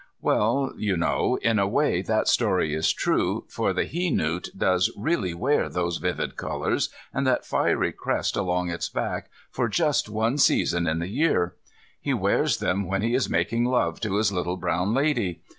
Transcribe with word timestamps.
Well, 0.19 0.73
you 0.77 0.97
know, 0.97 1.37
in 1.43 1.59
a 1.59 1.67
way 1.67 2.01
that 2.01 2.27
story 2.27 2.73
is 2.73 2.91
true, 2.91 3.45
for 3.47 3.71
the 3.71 3.83
he 3.83 4.09
newt 4.09 4.49
does 4.57 4.89
really 4.97 5.35
wear 5.35 5.69
those 5.69 5.97
vivid 5.97 6.37
colours 6.37 6.89
and 7.13 7.27
that 7.27 7.45
fiery 7.45 7.91
crest 7.91 8.35
along 8.35 8.71
its 8.71 8.89
back 8.89 9.29
for 9.51 9.67
just 9.69 10.09
one 10.09 10.39
season 10.39 10.87
in 10.87 10.97
the 10.97 11.07
year. 11.07 11.53
He 12.01 12.15
wears 12.15 12.57
them 12.57 12.87
when 12.87 13.03
he 13.03 13.13
is 13.13 13.29
making 13.29 13.65
love 13.65 13.99
to 13.99 14.15
his 14.15 14.31
little 14.33 14.57
brown 14.57 14.95
lady. 14.95 15.43